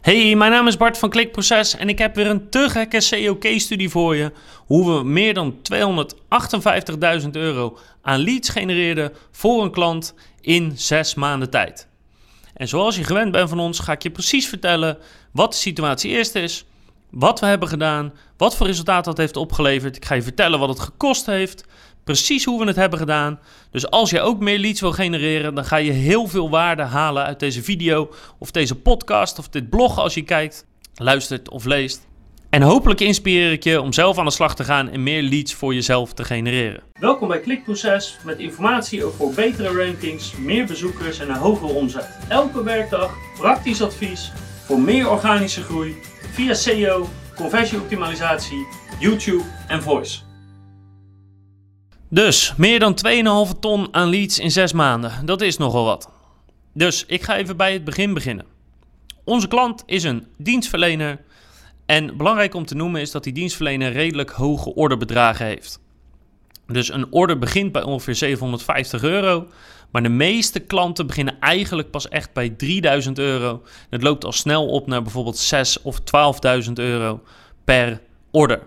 Hey, 0.00 0.36
mijn 0.36 0.50
naam 0.50 0.66
is 0.66 0.76
Bart 0.76 0.98
van 0.98 1.10
Klikproces 1.10 1.76
en 1.76 1.88
ik 1.88 1.98
heb 1.98 2.14
weer 2.14 2.26
een 2.26 2.50
te 2.50 2.68
gekke 2.70 3.00
SEO-case-studie 3.00 3.88
voor 3.88 4.16
je. 4.16 4.32
Hoe 4.56 4.94
we 4.94 5.04
meer 5.04 5.34
dan 5.34 5.56
258.000 7.22 7.30
euro 7.30 7.78
aan 8.02 8.20
leads 8.20 8.48
genereerden 8.48 9.12
voor 9.30 9.62
een 9.62 9.70
klant 9.70 10.14
in 10.40 10.72
6 10.74 11.14
maanden 11.14 11.50
tijd. 11.50 11.88
En 12.54 12.68
zoals 12.68 12.96
je 12.96 13.04
gewend 13.04 13.32
bent 13.32 13.48
van 13.48 13.58
ons, 13.58 13.78
ga 13.78 13.92
ik 13.92 14.02
je 14.02 14.10
precies 14.10 14.48
vertellen 14.48 14.98
wat 15.32 15.52
de 15.52 15.58
situatie 15.58 16.10
eerst 16.10 16.34
is, 16.34 16.64
wat 17.10 17.40
we 17.40 17.46
hebben 17.46 17.68
gedaan, 17.68 18.12
wat 18.36 18.56
voor 18.56 18.66
resultaat 18.66 19.04
dat 19.04 19.16
heeft 19.16 19.36
opgeleverd. 19.36 19.96
Ik 19.96 20.04
ga 20.04 20.14
je 20.14 20.22
vertellen 20.22 20.58
wat 20.58 20.68
het 20.68 20.80
gekost 20.80 21.26
heeft, 21.26 21.64
precies 22.10 22.44
hoe 22.44 22.60
we 22.60 22.66
het 22.66 22.76
hebben 22.76 22.98
gedaan. 22.98 23.38
Dus 23.70 23.90
als 23.90 24.10
je 24.10 24.20
ook 24.20 24.40
meer 24.40 24.58
leads 24.58 24.80
wil 24.80 24.92
genereren, 24.92 25.54
dan 25.54 25.64
ga 25.64 25.76
je 25.76 25.92
heel 25.92 26.26
veel 26.26 26.50
waarde 26.50 26.82
halen 26.82 27.24
uit 27.24 27.40
deze 27.40 27.62
video 27.62 28.10
of 28.38 28.50
deze 28.50 28.74
podcast 28.74 29.38
of 29.38 29.48
dit 29.48 29.70
blog 29.70 29.98
als 29.98 30.14
je 30.14 30.22
kijkt, 30.22 30.66
luistert 30.94 31.50
of 31.50 31.64
leest. 31.64 32.08
En 32.50 32.62
hopelijk 32.62 33.00
inspireer 33.00 33.52
ik 33.52 33.64
je 33.64 33.80
om 33.80 33.92
zelf 33.92 34.18
aan 34.18 34.24
de 34.24 34.30
slag 34.30 34.54
te 34.54 34.64
gaan 34.64 34.88
en 34.88 35.02
meer 35.02 35.22
leads 35.22 35.54
voor 35.54 35.74
jezelf 35.74 36.12
te 36.12 36.24
genereren. 36.24 36.82
Welkom 36.92 37.28
bij 37.28 37.40
Klikproces 37.40 38.18
met 38.24 38.38
informatie 38.38 39.04
over 39.04 39.34
betere 39.34 39.84
rankings, 39.84 40.32
meer 40.36 40.66
bezoekers 40.66 41.18
en 41.18 41.28
een 41.28 41.36
hogere 41.36 41.72
omzet. 41.72 42.18
Elke 42.28 42.62
werkdag 42.62 43.14
praktisch 43.38 43.82
advies 43.82 44.32
voor 44.64 44.80
meer 44.80 45.10
organische 45.10 45.62
groei 45.62 45.96
via 46.32 46.54
SEO, 46.54 47.08
conversieoptimalisatie, 47.36 48.66
YouTube 48.98 49.44
en 49.68 49.82
voice. 49.82 50.29
Dus 52.12 52.54
meer 52.56 52.78
dan 52.78 52.98
2,5 53.52 53.58
ton 53.60 53.88
aan 53.94 54.08
leads 54.08 54.38
in 54.38 54.50
6 54.50 54.72
maanden. 54.72 55.26
Dat 55.26 55.40
is 55.40 55.56
nogal 55.56 55.84
wat. 55.84 56.10
Dus 56.72 57.04
ik 57.06 57.22
ga 57.22 57.36
even 57.36 57.56
bij 57.56 57.72
het 57.72 57.84
begin 57.84 58.14
beginnen. 58.14 58.46
Onze 59.24 59.48
klant 59.48 59.82
is 59.86 60.02
een 60.02 60.26
dienstverlener. 60.36 61.20
En 61.86 62.16
belangrijk 62.16 62.54
om 62.54 62.66
te 62.66 62.74
noemen 62.74 63.00
is 63.00 63.10
dat 63.10 63.24
die 63.24 63.32
dienstverlener 63.32 63.92
redelijk 63.92 64.30
hoge 64.30 64.74
orderbedragen 64.74 65.46
heeft. 65.46 65.80
Dus 66.66 66.92
een 66.92 67.12
order 67.12 67.38
begint 67.38 67.72
bij 67.72 67.82
ongeveer 67.82 68.14
750 68.14 69.02
euro. 69.02 69.46
Maar 69.90 70.02
de 70.02 70.08
meeste 70.08 70.60
klanten 70.60 71.06
beginnen 71.06 71.40
eigenlijk 71.40 71.90
pas 71.90 72.08
echt 72.08 72.32
bij 72.32 72.48
3000 72.48 73.18
euro. 73.18 73.62
Het 73.90 74.02
loopt 74.02 74.24
al 74.24 74.32
snel 74.32 74.68
op 74.68 74.86
naar 74.86 75.02
bijvoorbeeld 75.02 75.54
6.000 75.76 75.82
of 75.82 76.00
12.000 76.66 76.72
euro 76.72 77.22
per 77.64 78.00
order. 78.30 78.62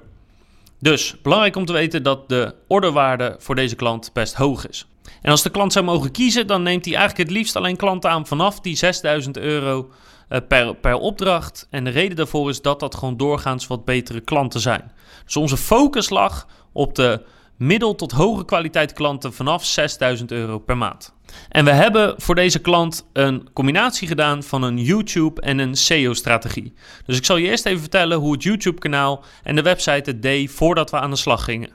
Dus 0.84 1.16
belangrijk 1.22 1.56
om 1.56 1.66
te 1.66 1.73
weten 1.73 2.03
dat 2.03 2.30
de 2.30 2.56
orderwaarde 2.67 3.36
voor 3.39 3.56
deze 3.56 3.76
klant 3.76 4.14
best 4.14 4.34
hoog 4.34 4.67
is. 4.67 4.88
En 5.22 5.31
als 5.31 5.42
de 5.42 5.50
klant 5.50 5.73
zou 5.73 5.86
mogen 5.86 6.12
kiezen, 6.12 6.48
dan 6.48 6.64
neemt 6.64 6.86
hij 6.86 6.95
eigenlijk 6.95 7.30
het 7.30 7.38
liefst 7.38 7.56
alleen 7.56 7.75
klanten 7.75 8.09
aan 8.09 8.28
vanaf 8.28 8.59
die 8.59 8.75
6000 8.75 9.38
euro 9.38 9.92
eh, 10.30 10.40
per, 10.48 10.75
per 10.75 10.95
opdracht. 10.95 11.67
En 11.70 11.84
de 11.84 11.90
reden 11.90 12.16
daarvoor 12.16 12.50
is 12.50 12.62
dat 12.62 12.80
dat 12.80 12.95
gewoon 12.95 13.17
doorgaans 13.17 13.67
wat 13.67 13.86
betere 13.86 14.20
klanten 14.22 14.59
zijn. 14.59 14.92
Dus 15.25 15.36
onze 15.36 15.58
focus 15.58 16.09
lag 16.09 16.48
op 16.72 16.95
de 16.95 17.22
middel 17.66 17.95
tot 17.95 18.11
hoge 18.11 18.45
kwaliteit 18.45 18.94
klanten 18.94 19.33
vanaf 19.33 19.66
6000 19.66 20.31
euro 20.31 20.59
per 20.59 20.78
maand. 20.78 21.14
En 21.50 21.66
we 21.66 21.72
hebben 21.72 22.14
voor 22.17 22.36
deze 22.36 22.59
klant 22.59 23.06
een 23.14 23.47
combinatie 23.53 24.08
gedaan 24.08 24.44
van 24.44 24.64
een 24.64 24.78
YouTube 24.78 25.42
en 25.42 25.59
een 25.59 25.75
SEO-strategie. 25.75 26.73
Dus 27.06 27.17
ik 27.17 27.25
zal 27.25 27.38
je 27.38 27.47
eerst 27.47 27.66
even 27.66 27.80
vertellen 27.80 28.17
hoe 28.17 28.34
het 28.34 28.44
YouTube-kanaal 28.44 29.23
en 29.44 29.56
de 29.56 29.61
website 29.61 30.09
het 30.09 30.22
deed 30.22 30.52
voordat 30.52 30.91
we 30.91 31.00
aan 31.00 31.09
de 31.09 31.16
slag 31.16 31.44
gingen. 31.44 31.69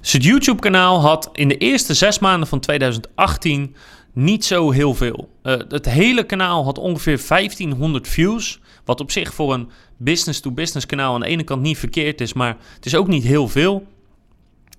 Dus 0.00 0.12
het 0.12 0.24
YouTube-kanaal 0.24 1.00
had 1.00 1.30
in 1.32 1.48
de 1.48 1.56
eerste 1.56 1.94
zes 1.94 2.18
maanden 2.18 2.48
van 2.48 2.60
2018 2.60 3.76
niet 4.12 4.44
zo 4.44 4.70
heel 4.70 4.94
veel. 4.94 5.28
Uh, 5.42 5.54
het 5.68 5.86
hele 5.86 6.24
kanaal 6.24 6.64
had 6.64 6.78
ongeveer 6.78 7.20
1500 7.28 8.08
views. 8.08 8.60
Wat 8.84 9.00
op 9.00 9.10
zich 9.10 9.34
voor 9.34 9.54
een 9.54 9.70
business-to-business 9.96 10.86
kanaal 10.86 11.14
aan 11.14 11.20
de 11.20 11.26
ene 11.26 11.44
kant 11.44 11.62
niet 11.62 11.78
verkeerd 11.78 12.20
is, 12.20 12.32
maar 12.32 12.56
het 12.74 12.86
is 12.86 12.94
ook 12.94 13.08
niet 13.08 13.24
heel 13.24 13.48
veel. 13.48 13.86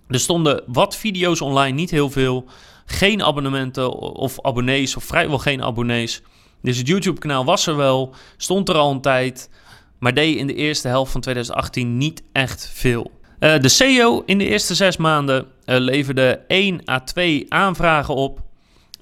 Er 0.08 0.20
stonden 0.20 0.64
wat 0.68 0.96
video's 0.96 1.42
online, 1.42 1.76
niet 1.76 1.92
heel 1.92 2.10
veel. 2.10 2.46
Geen 2.86 3.24
abonnementen 3.24 3.92
of 3.94 4.42
abonnees, 4.42 4.96
of 4.96 5.04
vrijwel 5.04 5.38
geen 5.38 5.64
abonnees. 5.64 6.22
Dus 6.62 6.78
het 6.78 6.88
YouTube-kanaal 6.88 7.46
was 7.46 7.68
er 7.68 7.76
wel, 7.76 8.14
stond 8.38 8.70
er 8.70 8.76
al 8.76 8.92
een 8.92 9.02
tijd, 9.02 9.50
maar 10.00 10.14
deed 10.14 10.38
in 10.38 10.48
de 10.48 10.56
eerste 10.56 10.88
helft 10.88 11.12
van 11.12 11.22
2018 11.22 11.98
niet 11.98 12.24
echt 12.32 12.70
veel. 12.74 13.12
Uh, 13.40 13.60
de 13.60 13.70
SEO 13.70 14.24
in 14.26 14.38
de 14.38 14.48
eerste 14.48 14.76
zes 14.76 14.98
maanden 14.98 15.46
uh, 15.66 15.78
leverde 15.80 16.42
1 16.48 16.90
à 16.90 17.00
2 17.00 17.46
aanvragen 17.50 18.16
op. 18.16 18.42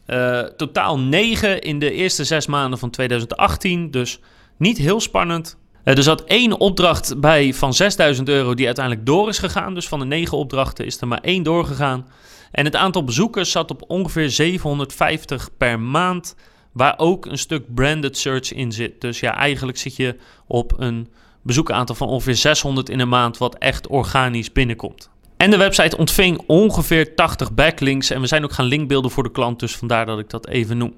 Uh, 0.07 0.39
totaal 0.39 0.99
9 0.99 1.61
in 1.61 1.79
de 1.79 1.91
eerste 1.91 2.23
zes 2.23 2.47
maanden 2.47 2.79
van 2.79 2.89
2018, 2.89 3.91
dus 3.91 4.19
niet 4.57 4.77
heel 4.77 4.99
spannend. 4.99 5.57
Uh, 5.83 5.97
er 5.97 6.03
zat 6.03 6.23
één 6.23 6.59
opdracht 6.59 7.19
bij 7.19 7.53
van 7.53 7.73
6000 7.73 8.29
euro 8.29 8.53
die 8.53 8.65
uiteindelijk 8.65 9.05
door 9.05 9.29
is 9.29 9.37
gegaan. 9.37 9.73
Dus 9.73 9.87
van 9.87 9.99
de 9.99 10.05
negen 10.05 10.37
opdrachten 10.37 10.85
is 10.85 11.01
er 11.01 11.07
maar 11.07 11.21
één 11.21 11.43
doorgegaan. 11.43 12.07
En 12.51 12.65
het 12.65 12.75
aantal 12.75 13.03
bezoekers 13.03 13.51
zat 13.51 13.71
op 13.71 13.83
ongeveer 13.87 14.29
750 14.29 15.49
per 15.57 15.79
maand, 15.79 16.35
waar 16.71 16.93
ook 16.97 17.25
een 17.25 17.37
stuk 17.37 17.73
branded 17.73 18.17
search 18.17 18.53
in 18.53 18.71
zit. 18.71 19.01
Dus 19.01 19.19
ja, 19.19 19.35
eigenlijk 19.35 19.77
zit 19.77 19.95
je 19.95 20.15
op 20.47 20.73
een 20.77 21.07
bezoekaantal 21.41 21.95
van 21.95 22.07
ongeveer 22.07 22.35
600 22.35 22.89
in 22.89 22.99
een 22.99 23.09
maand, 23.09 23.37
wat 23.37 23.55
echt 23.55 23.87
organisch 23.87 24.51
binnenkomt. 24.51 25.09
En 25.37 25.49
de 25.49 25.57
website 25.57 25.97
ontving 25.97 26.43
ongeveer 26.47 27.15
80 27.15 27.53
backlinks 27.53 28.09
en 28.09 28.21
we 28.21 28.27
zijn 28.27 28.43
ook 28.43 28.51
gaan 28.51 28.65
linkbeelden 28.65 29.11
voor 29.11 29.23
de 29.23 29.31
klant, 29.31 29.59
dus 29.59 29.75
vandaar 29.75 30.05
dat 30.05 30.19
ik 30.19 30.29
dat 30.29 30.47
even 30.47 30.77
noem. 30.77 30.93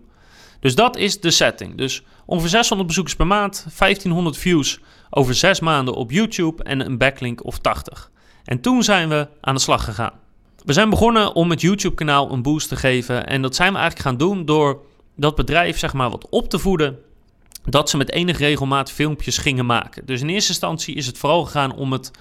Dus 0.59 0.75
dat 0.75 0.97
is 0.97 1.19
de 1.19 1.31
setting. 1.31 1.77
Dus 1.77 2.03
ongeveer 2.25 2.49
600 2.49 2.87
bezoekers 2.87 3.15
per 3.15 3.27
maand, 3.27 3.65
1500 3.77 4.37
views 4.37 4.79
over 5.09 5.35
6 5.35 5.59
maanden 5.59 5.93
op 5.93 6.11
YouTube 6.11 6.63
en 6.63 6.85
een 6.85 6.97
backlink 6.97 7.45
of 7.45 7.59
80. 7.59 8.11
En 8.43 8.61
toen 8.61 8.83
zijn 8.83 9.09
we 9.09 9.27
aan 9.41 9.55
de 9.55 9.61
slag 9.61 9.83
gegaan. 9.83 10.13
We 10.65 10.73
zijn 10.73 10.89
begonnen 10.89 11.33
om 11.33 11.49
het 11.49 11.61
YouTube-kanaal 11.61 12.31
een 12.31 12.41
boost 12.41 12.69
te 12.69 12.75
geven. 12.75 13.27
En 13.27 13.41
dat 13.41 13.55
zijn 13.55 13.71
we 13.73 13.77
eigenlijk 13.77 14.07
gaan 14.07 14.17
doen 14.17 14.45
door 14.45 14.85
dat 15.15 15.35
bedrijf 15.35 15.77
zeg 15.77 15.93
maar 15.93 16.09
wat 16.09 16.29
op 16.29 16.49
te 16.49 16.59
voeden. 16.59 16.97
Dat 17.63 17.89
ze 17.89 17.97
met 17.97 18.11
enige 18.11 18.45
regelmaat 18.45 18.91
filmpjes 18.91 19.37
gingen 19.37 19.65
maken. 19.65 20.05
Dus 20.05 20.21
in 20.21 20.29
eerste 20.29 20.49
instantie 20.49 20.95
is 20.95 21.05
het 21.05 21.17
vooral 21.17 21.45
gegaan 21.45 21.75
om 21.75 21.91
het 21.91 22.11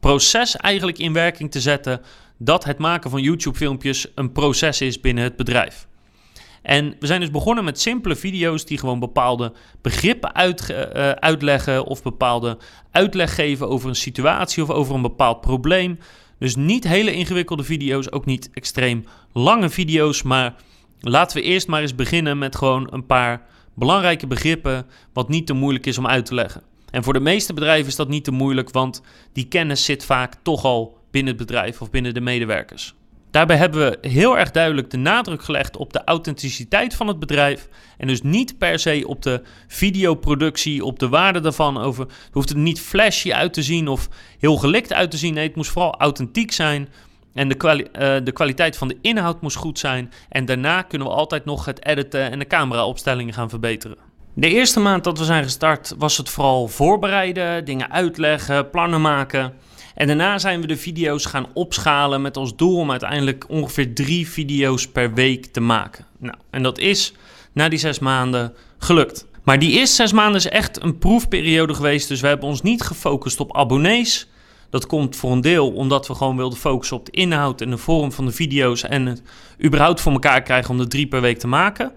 proces 0.00 0.56
eigenlijk 0.56 0.98
in 0.98 1.12
werking 1.12 1.50
te 1.50 1.60
zetten. 1.60 2.00
Dat 2.38 2.64
het 2.64 2.78
maken 2.78 3.10
van 3.10 3.22
YouTube-filmpjes 3.22 4.06
een 4.14 4.32
proces 4.32 4.80
is 4.80 5.00
binnen 5.00 5.24
het 5.24 5.36
bedrijf. 5.36 5.86
En 6.64 6.96
we 6.98 7.06
zijn 7.06 7.20
dus 7.20 7.30
begonnen 7.30 7.64
met 7.64 7.80
simpele 7.80 8.16
video's 8.16 8.64
die 8.64 8.78
gewoon 8.78 8.98
bepaalde 8.98 9.52
begrippen 9.80 10.34
uit, 10.34 10.70
uh, 10.70 11.10
uitleggen 11.10 11.84
of 11.84 12.02
bepaalde 12.02 12.58
uitleg 12.90 13.34
geven 13.34 13.68
over 13.68 13.88
een 13.88 13.94
situatie 13.94 14.62
of 14.62 14.70
over 14.70 14.94
een 14.94 15.02
bepaald 15.02 15.40
probleem. 15.40 15.98
Dus 16.38 16.56
niet 16.56 16.88
hele 16.88 17.12
ingewikkelde 17.12 17.64
video's, 17.64 18.10
ook 18.10 18.24
niet 18.24 18.50
extreem 18.52 19.04
lange 19.32 19.70
video's, 19.70 20.22
maar 20.22 20.54
laten 21.00 21.36
we 21.36 21.42
eerst 21.42 21.66
maar 21.66 21.80
eens 21.80 21.94
beginnen 21.94 22.38
met 22.38 22.56
gewoon 22.56 22.88
een 22.90 23.06
paar 23.06 23.42
belangrijke 23.74 24.26
begrippen 24.26 24.86
wat 25.12 25.28
niet 25.28 25.46
te 25.46 25.52
moeilijk 25.52 25.86
is 25.86 25.98
om 25.98 26.06
uit 26.06 26.26
te 26.26 26.34
leggen. 26.34 26.62
En 26.90 27.04
voor 27.04 27.12
de 27.12 27.20
meeste 27.20 27.54
bedrijven 27.54 27.86
is 27.86 27.96
dat 27.96 28.08
niet 28.08 28.24
te 28.24 28.30
moeilijk, 28.30 28.70
want 28.70 29.02
die 29.32 29.48
kennis 29.48 29.84
zit 29.84 30.04
vaak 30.04 30.34
toch 30.42 30.64
al 30.64 30.98
binnen 31.10 31.36
het 31.36 31.46
bedrijf 31.46 31.80
of 31.80 31.90
binnen 31.90 32.14
de 32.14 32.20
medewerkers. 32.20 32.94
Daarbij 33.34 33.56
hebben 33.56 33.90
we 33.90 34.08
heel 34.08 34.38
erg 34.38 34.50
duidelijk 34.50 34.90
de 34.90 34.96
nadruk 34.96 35.42
gelegd 35.42 35.76
op 35.76 35.92
de 35.92 36.04
authenticiteit 36.04 36.94
van 36.94 37.06
het 37.06 37.18
bedrijf. 37.18 37.68
En 37.98 38.06
dus 38.06 38.22
niet 38.22 38.58
per 38.58 38.78
se 38.78 39.04
op 39.06 39.22
de 39.22 39.42
videoproductie, 39.66 40.84
op 40.84 40.98
de 40.98 41.08
waarde 41.08 41.40
daarvan. 41.40 41.78
Over, 41.78 42.06
het 42.06 42.28
hoeft 42.32 42.50
er 42.50 42.56
niet 42.56 42.80
flashy 42.80 43.32
uit 43.32 43.52
te 43.52 43.62
zien 43.62 43.88
of 43.88 44.08
heel 44.38 44.56
gelikt 44.56 44.92
uit 44.92 45.10
te 45.10 45.16
zien. 45.16 45.34
Nee, 45.34 45.46
het 45.46 45.56
moest 45.56 45.70
vooral 45.70 45.94
authentiek 45.98 46.52
zijn. 46.52 46.88
En 47.32 47.48
de, 47.48 47.56
uh, 47.56 48.24
de 48.24 48.32
kwaliteit 48.32 48.76
van 48.76 48.88
de 48.88 48.98
inhoud 49.00 49.40
moest 49.40 49.56
goed 49.56 49.78
zijn. 49.78 50.12
En 50.28 50.44
daarna 50.44 50.82
kunnen 50.82 51.08
we 51.08 51.14
altijd 51.14 51.44
nog 51.44 51.64
het 51.64 51.84
editen 51.86 52.30
en 52.30 52.38
de 52.38 52.46
cameraopstellingen 52.46 53.34
gaan 53.34 53.50
verbeteren. 53.50 53.96
De 54.34 54.48
eerste 54.48 54.80
maand 54.80 55.04
dat 55.04 55.18
we 55.18 55.24
zijn 55.24 55.42
gestart 55.42 55.94
was 55.98 56.16
het 56.16 56.30
vooral 56.30 56.68
voorbereiden, 56.68 57.64
dingen 57.64 57.90
uitleggen, 57.90 58.70
plannen 58.70 59.00
maken. 59.00 59.52
En 59.94 60.06
daarna 60.06 60.38
zijn 60.38 60.60
we 60.60 60.66
de 60.66 60.76
video's 60.76 61.24
gaan 61.24 61.46
opschalen 61.52 62.22
met 62.22 62.36
als 62.36 62.56
doel 62.56 62.78
om 62.78 62.90
uiteindelijk 62.90 63.44
ongeveer 63.48 63.94
drie 63.94 64.28
video's 64.28 64.88
per 64.88 65.14
week 65.14 65.46
te 65.46 65.60
maken. 65.60 66.06
Nou, 66.18 66.36
en 66.50 66.62
dat 66.62 66.78
is 66.78 67.14
na 67.52 67.68
die 67.68 67.78
zes 67.78 67.98
maanden 67.98 68.52
gelukt. 68.78 69.26
Maar 69.42 69.58
die 69.58 69.72
eerste 69.72 69.94
zes 69.94 70.12
maanden 70.12 70.36
is 70.36 70.48
echt 70.48 70.82
een 70.82 70.98
proefperiode 70.98 71.74
geweest. 71.74 72.08
Dus 72.08 72.20
we 72.20 72.26
hebben 72.26 72.48
ons 72.48 72.62
niet 72.62 72.82
gefocust 72.82 73.40
op 73.40 73.56
abonnees. 73.56 74.28
Dat 74.70 74.86
komt 74.86 75.16
voor 75.16 75.32
een 75.32 75.40
deel 75.40 75.72
omdat 75.72 76.06
we 76.06 76.14
gewoon 76.14 76.36
wilden 76.36 76.58
focussen 76.58 76.96
op 76.96 77.06
de 77.06 77.12
inhoud 77.12 77.60
en 77.60 77.70
de 77.70 77.78
vorm 77.78 78.12
van 78.12 78.26
de 78.26 78.32
video's. 78.32 78.82
En 78.82 79.06
het 79.06 79.22
überhaupt 79.64 80.00
voor 80.00 80.12
elkaar 80.12 80.42
krijgen 80.42 80.70
om 80.70 80.80
er 80.80 80.88
drie 80.88 81.06
per 81.06 81.20
week 81.20 81.38
te 81.38 81.46
maken. 81.46 81.92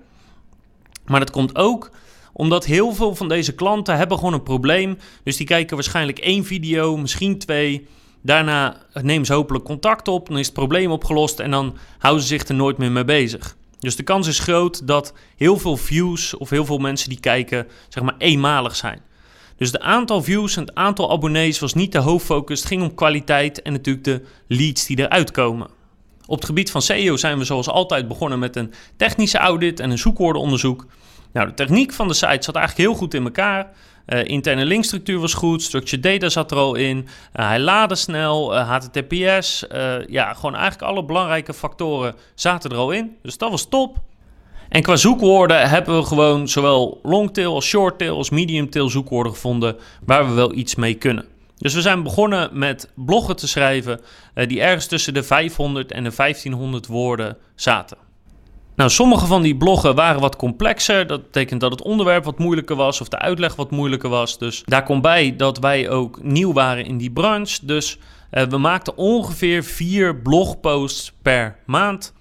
Maar 1.05 1.19
dat 1.19 1.31
komt 1.31 1.55
ook 1.55 1.91
omdat 2.37 2.65
heel 2.65 2.93
veel 2.93 3.15
van 3.15 3.27
deze 3.27 3.55
klanten 3.55 3.97
hebben 3.97 4.17
gewoon 4.17 4.33
een 4.33 4.43
probleem. 4.43 4.97
Dus 5.23 5.37
die 5.37 5.45
kijken 5.45 5.75
waarschijnlijk 5.75 6.19
één 6.19 6.45
video, 6.45 6.97
misschien 6.97 7.37
twee. 7.37 7.87
Daarna 8.21 8.77
nemen 8.93 9.25
ze 9.25 9.33
hopelijk 9.33 9.65
contact 9.65 10.07
op, 10.07 10.27
dan 10.27 10.37
is 10.37 10.45
het 10.45 10.55
probleem 10.55 10.91
opgelost 10.91 11.39
en 11.39 11.51
dan 11.51 11.77
houden 11.97 12.23
ze 12.23 12.29
zich 12.29 12.47
er 12.47 12.55
nooit 12.55 12.77
meer 12.77 12.91
mee 12.91 13.05
bezig. 13.05 13.55
Dus 13.79 13.95
de 13.95 14.03
kans 14.03 14.27
is 14.27 14.39
groot 14.39 14.87
dat 14.87 15.13
heel 15.35 15.57
veel 15.57 15.77
views 15.77 16.37
of 16.37 16.49
heel 16.49 16.65
veel 16.65 16.77
mensen 16.77 17.09
die 17.09 17.19
kijken, 17.19 17.67
zeg 17.89 18.03
maar 18.03 18.15
eenmalig 18.17 18.75
zijn. 18.75 19.01
Dus 19.55 19.71
de 19.71 19.81
aantal 19.81 20.23
views 20.23 20.55
en 20.55 20.61
het 20.61 20.75
aantal 20.75 21.11
abonnees 21.11 21.59
was 21.59 21.73
niet 21.73 21.91
de 21.91 21.99
hoofdfocus. 21.99 22.59
Het 22.59 22.67
ging 22.67 22.81
om 22.81 22.95
kwaliteit 22.95 23.61
en 23.61 23.71
natuurlijk 23.71 24.05
de 24.05 24.21
leads 24.47 24.85
die 24.85 24.99
eruit 24.99 25.31
komen. 25.31 25.67
Op 26.25 26.35
het 26.35 26.45
gebied 26.45 26.71
van 26.71 26.81
SEO 26.81 27.17
zijn 27.17 27.37
we 27.37 27.43
zoals 27.43 27.69
altijd 27.69 28.07
begonnen 28.07 28.39
met 28.39 28.55
een 28.55 28.73
technische 28.97 29.37
audit 29.37 29.79
en 29.79 29.89
een 29.89 29.97
zoekwoordenonderzoek. 29.97 30.85
Nou, 31.37 31.49
de 31.49 31.55
techniek 31.55 31.93
van 31.93 32.07
de 32.07 32.13
site 32.13 32.43
zat 32.43 32.55
eigenlijk 32.55 32.87
heel 32.87 32.97
goed 32.97 33.13
in 33.13 33.23
elkaar. 33.23 33.71
Uh, 34.07 34.25
interne 34.25 34.65
linkstructuur 34.65 35.19
was 35.19 35.33
goed, 35.33 35.61
structured 35.61 36.03
data 36.03 36.29
zat 36.29 36.51
er 36.51 36.57
al 36.57 36.75
in, 36.75 36.97
uh, 36.97 37.47
hij 37.47 37.59
laadde 37.59 37.95
snel, 37.95 38.55
uh, 38.55 38.69
HTTPS, 38.69 39.65
ja, 40.07 40.33
gewoon 40.33 40.55
eigenlijk 40.55 40.81
alle 40.81 41.05
belangrijke 41.05 41.53
factoren 41.53 42.15
zaten 42.35 42.71
er 42.71 42.77
al 42.77 42.91
in. 42.91 43.15
Dus 43.21 43.37
dat 43.37 43.49
was 43.49 43.67
top. 43.69 43.97
En 44.69 44.81
qua 44.81 44.95
zoekwoorden 44.95 45.69
hebben 45.69 45.97
we 45.97 46.05
gewoon 46.05 46.47
zowel 46.47 46.99
longtail 47.03 47.53
als 47.53 47.65
shorttail 47.65 48.17
als 48.17 48.29
mediumtail 48.29 48.89
zoekwoorden 48.89 49.31
gevonden 49.31 49.77
waar 50.05 50.27
we 50.27 50.33
wel 50.33 50.53
iets 50.53 50.75
mee 50.75 50.93
kunnen. 50.93 51.25
Dus 51.57 51.73
we 51.73 51.81
zijn 51.81 52.03
begonnen 52.03 52.49
met 52.53 52.91
bloggen 52.95 53.35
te 53.35 53.47
schrijven 53.47 54.01
die 54.33 54.61
ergens 54.61 54.87
tussen 54.87 55.13
de 55.13 55.23
500 55.23 55.91
en 55.91 56.03
de 56.03 56.11
1500 56.15 56.87
woorden 56.87 57.37
zaten. 57.55 58.06
Nou, 58.77 58.89
sommige 58.89 59.25
van 59.25 59.41
die 59.41 59.55
bloggen 59.57 59.95
waren 59.95 60.21
wat 60.21 60.35
complexer. 60.35 61.07
Dat 61.07 61.21
betekent 61.21 61.61
dat 61.61 61.71
het 61.71 61.81
onderwerp 61.81 62.23
wat 62.23 62.39
moeilijker 62.39 62.75
was 62.75 63.01
of 63.01 63.07
de 63.07 63.19
uitleg 63.19 63.55
wat 63.55 63.71
moeilijker 63.71 64.09
was. 64.09 64.37
Dus 64.37 64.63
daar 64.65 64.83
komt 64.83 65.01
bij 65.01 65.35
dat 65.35 65.57
wij 65.57 65.89
ook 65.89 66.23
nieuw 66.23 66.53
waren 66.53 66.85
in 66.85 66.97
die 66.97 67.11
branche. 67.11 67.65
Dus 67.65 67.97
uh, 68.31 68.43
we 68.43 68.57
maakten 68.57 68.97
ongeveer 68.97 69.63
vier 69.63 70.15
blogposts 70.15 71.13
per 71.21 71.57
maand. 71.65 72.13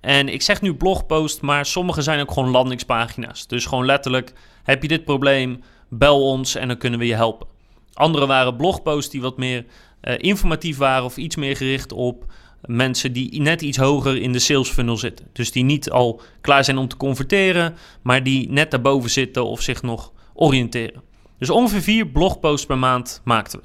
En 0.00 0.28
ik 0.28 0.42
zeg 0.42 0.60
nu 0.60 0.74
blogpost, 0.74 1.40
maar 1.40 1.66
sommige 1.66 2.02
zijn 2.02 2.20
ook 2.20 2.32
gewoon 2.32 2.50
landingspagina's. 2.50 3.46
Dus 3.46 3.66
gewoon 3.66 3.86
letterlijk, 3.86 4.32
heb 4.62 4.82
je 4.82 4.88
dit 4.88 5.04
probleem, 5.04 5.62
bel 5.88 6.22
ons 6.28 6.54
en 6.54 6.68
dan 6.68 6.78
kunnen 6.78 6.98
we 6.98 7.06
je 7.06 7.14
helpen. 7.14 7.46
Andere 7.92 8.26
waren 8.26 8.56
blogposts 8.56 9.10
die 9.10 9.20
wat 9.20 9.36
meer 9.36 9.64
uh, 10.02 10.14
informatief 10.18 10.76
waren 10.76 11.04
of 11.04 11.16
iets 11.16 11.36
meer 11.36 11.56
gericht 11.56 11.92
op 11.92 12.24
mensen 12.64 13.12
die 13.12 13.40
net 13.40 13.62
iets 13.62 13.78
hoger 13.78 14.16
in 14.16 14.32
de 14.32 14.38
sales 14.38 14.68
funnel 14.68 14.96
zitten. 14.96 15.26
Dus 15.32 15.52
die 15.52 15.64
niet 15.64 15.90
al 15.90 16.20
klaar 16.40 16.64
zijn 16.64 16.78
om 16.78 16.88
te 16.88 16.96
converteren, 16.96 17.74
maar 18.02 18.22
die 18.22 18.50
net 18.50 18.70
daarboven 18.70 19.10
zitten 19.10 19.44
of 19.46 19.62
zich 19.62 19.82
nog 19.82 20.12
oriënteren. 20.34 21.02
Dus 21.38 21.50
ongeveer 21.50 21.82
vier 21.82 22.06
blogposts 22.06 22.66
per 22.66 22.78
maand 22.78 23.20
maakten 23.24 23.58
we. 23.58 23.64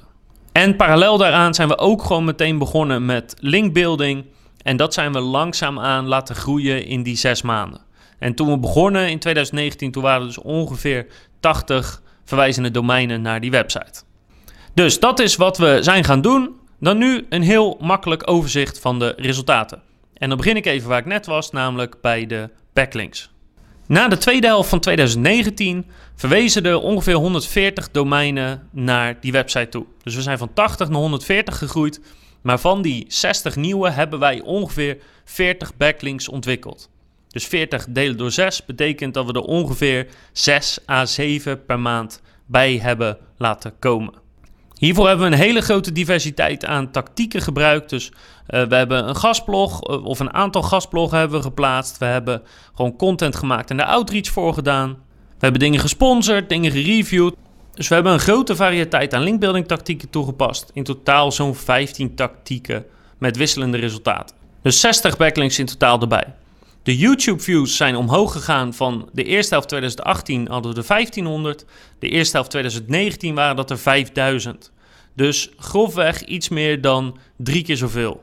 En 0.52 0.76
parallel 0.76 1.18
daaraan 1.18 1.54
zijn 1.54 1.68
we 1.68 1.78
ook 1.78 2.02
gewoon 2.02 2.24
meteen 2.24 2.58
begonnen 2.58 3.04
met 3.04 3.36
linkbuilding. 3.38 4.24
En 4.62 4.76
dat 4.76 4.94
zijn 4.94 5.12
we 5.12 5.20
langzaamaan 5.20 6.06
laten 6.06 6.34
groeien 6.34 6.86
in 6.86 7.02
die 7.02 7.16
zes 7.16 7.42
maanden. 7.42 7.80
En 8.18 8.34
toen 8.34 8.50
we 8.50 8.58
begonnen 8.58 9.10
in 9.10 9.18
2019, 9.18 9.90
toen 9.92 10.02
waren 10.02 10.20
er 10.20 10.26
dus 10.26 10.38
ongeveer 10.38 11.06
80 11.40 12.02
verwijzende 12.24 12.70
domeinen 12.70 13.22
naar 13.22 13.40
die 13.40 13.50
website. 13.50 14.02
Dus 14.74 15.00
dat 15.00 15.20
is 15.20 15.36
wat 15.36 15.58
we 15.58 15.78
zijn 15.80 16.04
gaan 16.04 16.20
doen. 16.20 16.50
Dan 16.84 16.98
nu 16.98 17.26
een 17.28 17.42
heel 17.42 17.76
makkelijk 17.80 18.30
overzicht 18.30 18.78
van 18.78 18.98
de 18.98 19.14
resultaten. 19.16 19.82
En 20.14 20.28
dan 20.28 20.38
begin 20.38 20.56
ik 20.56 20.66
even 20.66 20.88
waar 20.88 20.98
ik 20.98 21.06
net 21.06 21.26
was, 21.26 21.50
namelijk 21.50 22.00
bij 22.00 22.26
de 22.26 22.50
backlinks. 22.72 23.30
Na 23.86 24.08
de 24.08 24.18
tweede 24.18 24.46
helft 24.46 24.68
van 24.68 24.80
2019 24.80 25.86
verwezen 26.14 26.64
er 26.64 26.80
ongeveer 26.80 27.14
140 27.14 27.90
domeinen 27.90 28.68
naar 28.70 29.20
die 29.20 29.32
website 29.32 29.68
toe. 29.68 29.86
Dus 30.02 30.14
we 30.14 30.22
zijn 30.22 30.38
van 30.38 30.52
80 30.52 30.88
naar 30.88 31.00
140 31.00 31.58
gegroeid. 31.58 32.00
Maar 32.42 32.58
van 32.58 32.82
die 32.82 33.04
60 33.08 33.56
nieuwe 33.56 33.90
hebben 33.90 34.18
wij 34.18 34.40
ongeveer 34.40 34.98
40 35.24 35.76
backlinks 35.76 36.28
ontwikkeld. 36.28 36.90
Dus 37.28 37.46
40 37.46 37.86
delen 37.88 38.16
door 38.16 38.30
6 38.30 38.64
betekent 38.64 39.14
dat 39.14 39.26
we 39.26 39.32
er 39.32 39.40
ongeveer 39.40 40.06
6 40.32 40.78
à 40.88 41.06
7 41.06 41.64
per 41.64 41.80
maand 41.80 42.22
bij 42.46 42.78
hebben 42.78 43.18
laten 43.36 43.72
komen. 43.78 44.23
Hiervoor 44.84 45.08
hebben 45.08 45.30
we 45.30 45.36
een 45.36 45.42
hele 45.42 45.60
grote 45.60 45.92
diversiteit 45.92 46.64
aan 46.64 46.90
tactieken 46.90 47.42
gebruikt. 47.42 47.90
Dus 47.90 48.08
uh, 48.08 48.14
we 48.62 48.74
hebben 48.74 49.08
een 49.08 49.16
gastblog 49.16 49.90
uh, 49.90 50.04
of 50.04 50.20
een 50.20 50.32
aantal 50.32 50.62
gastbloggen 50.62 51.18
hebben 51.18 51.36
we 51.36 51.44
geplaatst. 51.44 51.98
We 51.98 52.04
hebben 52.04 52.42
gewoon 52.74 52.96
content 52.96 53.36
gemaakt 53.36 53.70
en 53.70 53.76
de 53.76 53.84
outreach 53.84 54.28
voor 54.28 54.54
gedaan. 54.54 54.88
We 55.28 55.38
hebben 55.38 55.60
dingen 55.60 55.80
gesponsord, 55.80 56.48
dingen 56.48 56.70
gereviewd. 56.70 57.34
Dus 57.74 57.88
we 57.88 57.94
hebben 57.94 58.12
een 58.12 58.18
grote 58.18 58.56
variëteit 58.56 59.14
aan 59.14 59.22
linkbuilding 59.22 59.66
tactieken 59.66 60.10
toegepast. 60.10 60.70
In 60.72 60.84
totaal 60.84 61.32
zo'n 61.32 61.54
15 61.54 62.14
tactieken 62.14 62.84
met 63.18 63.36
wisselende 63.36 63.78
resultaten. 63.78 64.36
Dus 64.62 64.80
60 64.80 65.16
backlinks 65.16 65.58
in 65.58 65.66
totaal 65.66 66.00
erbij. 66.00 66.34
De 66.82 66.96
YouTube-views 66.96 67.76
zijn 67.76 67.96
omhoog 67.96 68.32
gegaan 68.32 68.74
van 68.74 69.08
de 69.12 69.24
eerste 69.24 69.52
helft 69.52 69.68
2018 69.68 70.48
hadden 70.48 70.74
we 70.74 70.80
de 70.80 70.86
1500. 70.86 71.64
De 71.98 72.08
eerste 72.08 72.36
helft 72.36 72.50
2019 72.50 73.34
waren 73.34 73.56
dat 73.56 73.70
er 73.70 73.78
5000. 73.78 74.72
Dus 75.14 75.50
grofweg 75.56 76.22
iets 76.22 76.48
meer 76.48 76.80
dan 76.80 77.18
drie 77.36 77.62
keer 77.62 77.76
zoveel. 77.76 78.22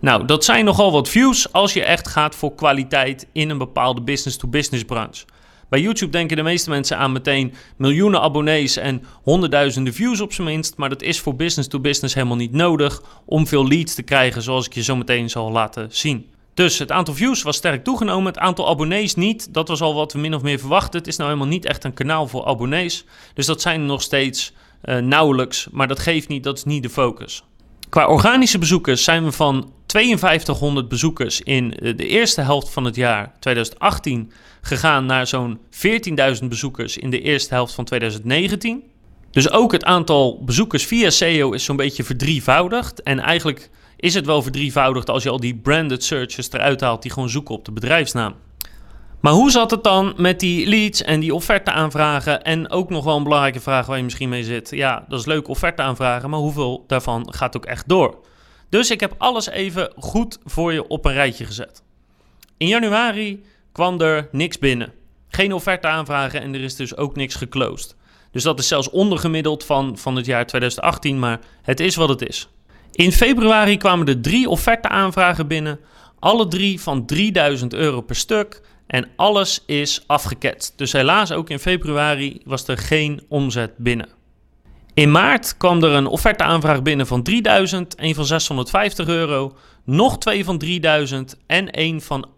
Nou, 0.00 0.24
dat 0.24 0.44
zijn 0.44 0.64
nogal 0.64 0.92
wat 0.92 1.08
views 1.08 1.52
als 1.52 1.72
je 1.72 1.84
echt 1.84 2.08
gaat 2.08 2.34
voor 2.34 2.54
kwaliteit 2.54 3.26
in 3.32 3.50
een 3.50 3.58
bepaalde 3.58 4.00
business-to-business 4.00 4.84
branche. 4.84 5.24
Bij 5.68 5.80
YouTube 5.80 6.12
denken 6.12 6.36
de 6.36 6.42
meeste 6.42 6.70
mensen 6.70 6.98
aan 6.98 7.12
meteen 7.12 7.54
miljoenen 7.76 8.20
abonnees 8.20 8.76
en 8.76 9.04
honderdduizenden 9.22 9.94
views 9.94 10.20
op 10.20 10.32
zijn 10.32 10.46
minst. 10.46 10.76
Maar 10.76 10.88
dat 10.88 11.02
is 11.02 11.20
voor 11.20 11.36
business 11.36 11.68
to 11.68 11.80
business 11.80 12.14
helemaal 12.14 12.36
niet 12.36 12.52
nodig 12.52 13.02
om 13.24 13.46
veel 13.46 13.68
leads 13.68 13.94
te 13.94 14.02
krijgen, 14.02 14.42
zoals 14.42 14.66
ik 14.66 14.74
je 14.74 14.82
zo 14.82 14.96
meteen 14.96 15.30
zal 15.30 15.50
laten 15.50 15.86
zien. 15.90 16.26
Dus 16.54 16.78
het 16.78 16.92
aantal 16.92 17.14
views 17.14 17.42
was 17.42 17.56
sterk 17.56 17.84
toegenomen, 17.84 18.26
het 18.26 18.38
aantal 18.38 18.68
abonnees 18.68 19.14
niet. 19.14 19.54
Dat 19.54 19.68
was 19.68 19.80
al 19.80 19.94
wat 19.94 20.12
we 20.12 20.18
min 20.18 20.34
of 20.34 20.42
meer 20.42 20.58
verwachten. 20.58 20.98
Het 20.98 21.08
is 21.08 21.16
nou 21.16 21.30
helemaal 21.30 21.52
niet 21.52 21.64
echt 21.64 21.84
een 21.84 21.94
kanaal 21.94 22.26
voor 22.28 22.46
abonnees. 22.46 23.04
Dus 23.34 23.46
dat 23.46 23.60
zijn 23.60 23.86
nog 23.86 24.02
steeds 24.02 24.52
uh, 24.84 24.98
nauwelijks, 24.98 25.68
maar 25.70 25.88
dat 25.88 25.98
geeft 25.98 26.28
niet, 26.28 26.44
dat 26.44 26.56
is 26.56 26.64
niet 26.64 26.82
de 26.82 26.90
focus. 26.90 27.42
Qua 27.88 28.06
organische 28.06 28.58
bezoekers 28.58 29.04
zijn 29.04 29.24
we 29.24 29.32
van 29.32 29.72
5200 29.86 30.88
bezoekers 30.88 31.40
in 31.40 31.74
eh, 31.74 31.96
de 31.96 32.06
eerste 32.06 32.40
helft 32.40 32.70
van 32.70 32.84
het 32.84 32.96
jaar 32.96 33.32
2018 33.40 34.32
gegaan 34.60 35.06
naar 35.06 35.26
zo'n 35.26 35.58
14.000 36.40 36.44
bezoekers 36.48 36.96
in 36.96 37.10
de 37.10 37.20
eerste 37.20 37.54
helft 37.54 37.74
van 37.74 37.84
2019. 37.84 38.82
Dus 39.30 39.50
ook 39.50 39.72
het 39.72 39.84
aantal 39.84 40.44
bezoekers 40.44 40.86
via 40.86 41.10
SEO 41.10 41.52
is 41.52 41.64
zo'n 41.64 41.76
beetje 41.76 42.04
verdrievoudigd. 42.04 43.02
En 43.02 43.18
eigenlijk 43.18 43.70
is 43.96 44.14
het 44.14 44.26
wel 44.26 44.42
verdrievoudigd 44.42 45.10
als 45.10 45.22
je 45.22 45.30
al 45.30 45.40
die 45.40 45.56
branded 45.56 46.04
searches 46.04 46.52
eruit 46.52 46.80
haalt 46.80 47.02
die 47.02 47.10
gewoon 47.10 47.28
zoeken 47.28 47.54
op 47.54 47.64
de 47.64 47.72
bedrijfsnaam. 47.72 48.34
Maar 49.20 49.32
hoe 49.32 49.50
zat 49.50 49.70
het 49.70 49.84
dan 49.84 50.14
met 50.16 50.40
die 50.40 50.66
leads 50.66 51.02
en 51.02 51.20
die 51.20 51.34
offerte 51.34 51.70
aanvragen? 51.70 52.42
En 52.42 52.70
ook 52.70 52.90
nog 52.90 53.04
wel 53.04 53.16
een 53.16 53.22
belangrijke 53.22 53.60
vraag 53.60 53.86
waar 53.86 53.96
je 53.96 54.02
misschien 54.02 54.28
mee 54.28 54.44
zit. 54.44 54.70
Ja, 54.70 55.04
dat 55.08 55.20
is 55.20 55.26
leuk 55.26 55.48
offerte 55.48 55.82
aanvragen, 55.82 56.30
maar 56.30 56.38
hoeveel 56.38 56.84
daarvan 56.86 57.34
gaat 57.34 57.56
ook 57.56 57.66
echt 57.66 57.88
door? 57.88 58.18
Dus 58.68 58.90
ik 58.90 59.00
heb 59.00 59.14
alles 59.18 59.48
even 59.48 59.92
goed 59.96 60.38
voor 60.44 60.72
je 60.72 60.88
op 60.88 61.04
een 61.04 61.12
rijtje 61.12 61.44
gezet. 61.44 61.82
In 62.56 62.68
januari 62.68 63.44
kwam 63.72 64.00
er 64.00 64.28
niks 64.32 64.58
binnen. 64.58 64.92
Geen 65.28 65.52
offerte 65.52 65.86
aanvragen 65.86 66.40
en 66.40 66.54
er 66.54 66.62
is 66.62 66.76
dus 66.76 66.96
ook 66.96 67.16
niks 67.16 67.34
geclosed. 67.34 67.96
Dus 68.30 68.42
dat 68.42 68.58
is 68.58 68.68
zelfs 68.68 68.90
ondergemiddeld 68.90 69.64
van, 69.64 69.98
van 69.98 70.16
het 70.16 70.26
jaar 70.26 70.46
2018, 70.46 71.18
maar 71.18 71.40
het 71.62 71.80
is 71.80 71.96
wat 71.96 72.08
het 72.08 72.28
is. 72.28 72.48
In 72.92 73.12
februari 73.12 73.76
kwamen 73.76 74.06
er 74.06 74.20
drie 74.20 74.48
offerte 74.48 74.88
aanvragen 74.88 75.46
binnen, 75.46 75.80
alle 76.18 76.48
drie 76.48 76.80
van 76.80 77.06
3000 77.06 77.74
euro 77.74 78.00
per 78.00 78.16
stuk 78.16 78.60
en 78.88 79.08
alles 79.16 79.62
is 79.66 80.02
afgeketst. 80.06 80.72
Dus 80.76 80.92
helaas 80.92 81.32
ook 81.32 81.50
in 81.50 81.58
februari 81.58 82.40
was 82.44 82.68
er 82.68 82.78
geen 82.78 83.22
omzet 83.28 83.76
binnen. 83.76 84.08
In 84.94 85.10
maart 85.10 85.56
kwam 85.56 85.82
er 85.82 85.90
een 85.90 86.06
offerteaanvraag 86.06 86.82
binnen 86.82 87.06
van 87.06 87.22
3000, 87.22 87.94
een 87.98 88.14
van 88.14 88.26
650 88.26 89.08
euro, 89.08 89.56
nog 89.84 90.18
twee 90.18 90.44
van 90.44 90.58
3000 90.58 91.36
en 91.46 91.70
één 91.70 92.00
van 92.00 92.28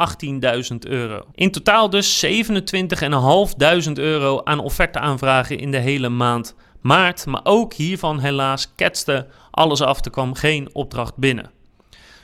18.000 0.72 0.76
euro. 0.78 1.24
In 1.34 1.50
totaal 1.50 1.90
dus 1.90 2.26
27.500 2.26 3.92
euro 3.94 4.40
aan 4.44 4.58
offerteaanvragen 4.58 5.58
in 5.58 5.70
de 5.70 5.78
hele 5.78 6.08
maand 6.08 6.54
maart. 6.80 7.26
Maar 7.26 7.40
ook 7.44 7.74
hiervan 7.74 8.18
helaas 8.18 8.72
ketste 8.74 9.26
alles 9.50 9.80
af, 9.80 10.04
er 10.04 10.10
kwam 10.10 10.34
geen 10.34 10.68
opdracht 10.72 11.16
binnen. 11.16 11.50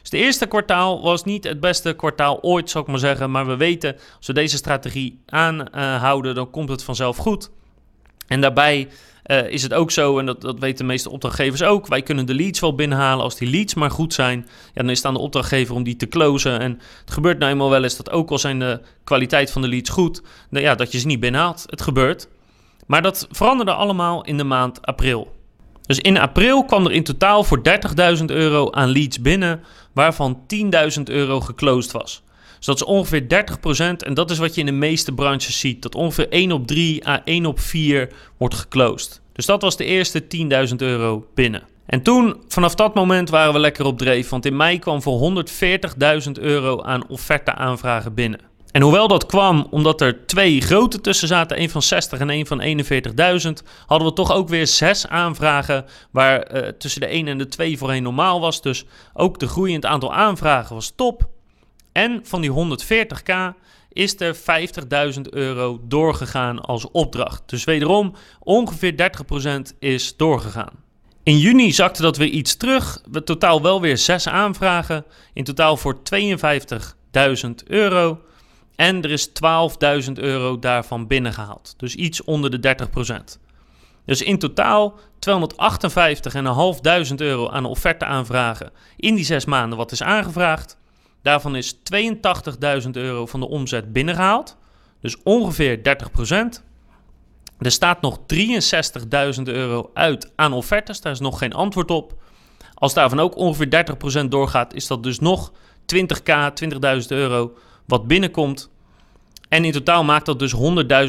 Dus 0.07 0.19
het 0.19 0.27
eerste 0.27 0.47
kwartaal 0.47 1.03
was 1.03 1.25
niet 1.25 1.45
het 1.45 1.61
beste 1.61 1.93
kwartaal 1.93 2.43
ooit, 2.43 2.71
zou 2.71 2.85
ik 2.85 2.91
maar 2.91 3.01
zeggen. 3.01 3.31
Maar 3.31 3.47
we 3.47 3.57
weten, 3.57 3.97
als 4.17 4.27
we 4.27 4.33
deze 4.33 4.57
strategie 4.57 5.21
aanhouden, 5.27 6.35
dan 6.35 6.51
komt 6.51 6.69
het 6.69 6.83
vanzelf 6.83 7.17
goed. 7.17 7.51
En 8.27 8.41
daarbij 8.41 8.89
uh, 9.27 9.49
is 9.49 9.63
het 9.63 9.75
ook 9.75 9.91
zo, 9.91 10.19
en 10.19 10.27
dat, 10.27 10.41
dat 10.41 10.59
weten 10.59 10.79
de 10.79 10.85
meeste 10.85 11.11
opdrachtgevers 11.11 11.63
ook. 11.63 11.87
Wij 11.87 12.03
kunnen 12.03 12.27
de 12.27 12.35
leads 12.35 12.61
wel 12.61 12.75
binnenhalen. 12.75 13.25
Als 13.25 13.37
die 13.37 13.51
leads 13.51 13.75
maar 13.75 13.91
goed 13.91 14.15
zijn, 14.15 14.47
ja, 14.75 14.83
dan 14.83 14.91
is 14.91 14.97
het 14.97 15.07
aan 15.07 15.15
de 15.15 15.21
opdrachtgever 15.21 15.75
om 15.75 15.83
die 15.83 15.97
te 15.97 16.09
closen. 16.09 16.61
En 16.61 16.81
het 17.01 17.11
gebeurt 17.11 17.39
nou 17.39 17.53
eenmaal 17.53 17.71
wel 17.71 17.83
eens 17.83 17.97
dat 17.97 18.11
ook 18.11 18.31
al 18.31 18.39
zijn 18.39 18.59
de 18.59 18.81
kwaliteit 19.05 19.51
van 19.51 19.63
de 19.63 19.69
leads 19.69 19.91
goed, 19.91 20.23
ja, 20.51 20.75
dat 20.75 20.93
je 20.93 20.99
ze 20.99 21.07
niet 21.07 21.21
binnenhaalt. 21.21 21.65
Het 21.67 21.83
gebeurt. 21.83 22.29
Maar 22.87 23.03
dat 23.03 23.27
veranderde 23.31 23.73
allemaal 23.73 24.25
in 24.25 24.37
de 24.37 24.45
maand 24.45 24.87
april. 24.87 25.36
Dus 25.87 25.99
in 25.99 26.19
april 26.19 26.65
kwam 26.65 26.87
er 26.87 26.93
in 26.93 27.05
totaal 27.05 27.45
voor 27.45 27.61
30.000 28.19 28.25
euro 28.25 28.71
aan 28.71 28.91
leads 28.91 29.21
binnen, 29.21 29.61
waarvan 29.93 30.41
10.000 30.97 31.03
euro 31.05 31.41
geclosed 31.41 31.93
was. 31.93 32.23
Dus 32.57 32.67
dat 32.67 32.77
is 32.77 32.85
ongeveer 32.85 33.23
30% 33.23 33.97
en 33.97 34.15
dat 34.15 34.31
is 34.31 34.39
wat 34.39 34.55
je 34.55 34.61
in 34.61 34.67
de 34.67 34.73
meeste 34.73 35.13
branches 35.13 35.61
ziet. 35.61 35.83
Dat 35.83 35.95
ongeveer 35.95 36.29
1 36.29 36.53
op 36.53 36.67
3 36.67 37.09
à 37.09 37.23
1 37.25 37.47
op 37.47 37.61
4 37.61 38.09
wordt 38.37 38.55
geclosed. 38.55 39.21
Dus 39.33 39.47
dat 39.47 39.63
was 39.63 39.77
de 39.77 39.85
eerste 39.85 40.25
10.000 40.69 40.77
euro 40.77 41.27
binnen. 41.35 41.63
En 41.87 42.03
toen, 42.03 42.37
vanaf 42.49 42.75
dat 42.75 42.95
moment, 42.95 43.31
waren 43.31 43.53
we 43.53 43.59
lekker 43.59 43.85
op 43.85 43.99
dreef. 43.99 44.29
Want 44.29 44.47
in 44.47 44.57
mei 44.57 44.79
kwam 44.79 45.03
voor 45.03 45.45
140.000 46.27 46.31
euro 46.33 46.83
aan 46.83 47.09
offerte-aanvragen 47.09 48.15
binnen. 48.15 48.41
En 48.77 48.83
hoewel 48.83 49.09
dat 49.09 49.27
kwam 49.27 49.67
omdat 49.71 50.01
er 50.01 50.27
twee 50.27 50.61
grote 50.61 51.01
tussen 51.01 51.29
zaten, 51.29 51.57
één 51.57 51.71
van 51.71 51.83
60 51.83 52.19
en 52.19 52.31
één 52.31 52.47
van 52.47 52.63
41.000, 52.63 53.67
hadden 53.87 54.09
we 54.09 54.15
toch 54.15 54.33
ook 54.33 54.49
weer 54.49 54.67
zes 54.67 55.07
aanvragen 55.07 55.85
waar 56.11 56.55
uh, 56.55 56.69
tussen 56.69 57.01
de 57.01 57.07
1 57.07 57.29
en 57.29 57.39
de 57.39 57.49
2 57.49 57.79
voorheen 57.79 58.03
normaal 58.03 58.41
was. 58.41 58.63
Dus 58.63 58.85
ook 59.15 59.39
de 59.39 59.49
groei 59.49 59.71
in 59.71 59.77
het 59.77 59.87
aantal 59.87 60.15
aanvragen 60.15 60.75
was 60.75 60.93
top. 60.97 61.29
En 61.93 62.21
van 62.23 62.41
die 62.41 62.51
140k 62.51 63.57
is 63.93 64.21
er 64.21 64.37
50.000 65.17 65.21
euro 65.31 65.81
doorgegaan 65.83 66.61
als 66.61 66.91
opdracht. 66.91 67.43
Dus 67.47 67.65
wederom 67.65 68.15
ongeveer 68.41 69.11
30% 69.73 69.79
is 69.79 70.17
doorgegaan. 70.17 70.73
In 71.23 71.39
juni 71.39 71.73
zakte 71.73 72.03
dat 72.03 72.17
weer 72.17 72.29
iets 72.29 72.57
terug. 72.57 73.03
We 73.11 73.23
totaal 73.23 73.63
wel 73.63 73.81
weer 73.81 73.99
zes 73.99 74.29
aanvragen. 74.29 75.05
In 75.33 75.45
totaal 75.45 75.77
voor 75.77 75.99
52.000 76.15 77.51
euro. 77.67 78.21
En 78.77 79.03
er 79.03 79.11
is 79.11 79.29
12.000 79.29 80.13
euro 80.13 80.59
daarvan 80.59 81.07
binnengehaald. 81.07 81.75
Dus 81.77 81.95
iets 81.95 82.25
onder 82.25 82.61
de 82.61 82.77
30%. 83.39 83.41
Dus 84.05 84.23
in 84.23 84.39
totaal 84.39 84.95
258.500 85.29 87.15
euro 87.17 87.49
aan 87.49 87.65
offerte-aanvragen 87.65 88.71
in 88.97 89.15
die 89.15 89.25
zes 89.25 89.45
maanden 89.45 89.79
wat 89.79 89.93
is 89.93 90.03
aangevraagd. 90.03 90.79
Daarvan 91.23 91.57
is 91.57 91.75
82.000 91.75 92.91
euro 92.91 93.27
van 93.27 93.41
de 93.41 93.49
omzet 93.49 93.93
binnengehaald. 93.93 94.57
Dus 95.01 95.23
ongeveer 95.23 95.79
30%. 95.79 95.83
Er 97.59 97.71
staat 97.71 98.01
nog 98.01 98.19
63.000 98.19 99.43
euro 99.43 99.91
uit 99.95 100.33
aan 100.37 100.53
offertes. 100.53 101.01
Daar 101.01 101.13
is 101.13 101.21
nog 101.21 101.39
geen 101.39 101.53
antwoord 101.53 101.91
op. 101.91 102.15
Als 102.75 102.95
daarvan 102.95 103.21
ook 103.21 103.37
ongeveer 103.37 103.87
30% 104.25 104.29
doorgaat, 104.29 104.75
is 104.75 104.87
dat 104.87 105.03
dus 105.03 105.19
nog 105.19 105.53
20k, 105.95 106.53
20.000 106.65 107.07
euro 107.09 107.53
wat 107.87 108.07
binnenkomt. 108.07 108.71
En 109.49 109.65
in 109.65 109.73
totaal 109.73 110.05
maakt 110.05 110.27
dat 110.27 110.39
dus 110.39 110.55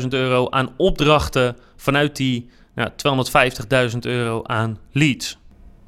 100.000 0.02 0.08
euro 0.10 0.50
aan 0.50 0.74
opdrachten 0.78 1.58
vanuit 1.76 2.16
die 2.16 2.50
nou, 2.76 2.90
250.000 3.92 3.98
euro 4.00 4.44
aan 4.44 4.78
leads. 4.92 5.38